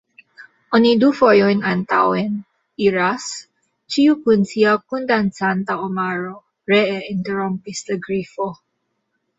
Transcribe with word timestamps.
"Oni 0.77 0.93
du 1.01 1.09
fojojn 1.17 1.59
antaŭen 1.71 2.39
iras, 2.87 3.27
ĉiu 3.97 4.17
kun 4.25 4.49
sia 4.55 4.75
kundancanta 4.93 5.77
omaro," 5.91 6.35
ree 6.75 7.01
interrompis 7.15 7.89
la 7.93 8.05
Grifo. 8.09 8.55